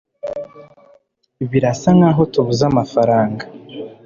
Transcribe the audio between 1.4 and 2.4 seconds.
Birasa nkaho